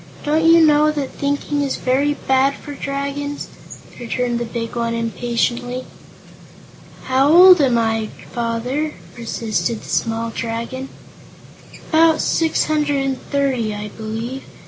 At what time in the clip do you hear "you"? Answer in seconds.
0.43-0.65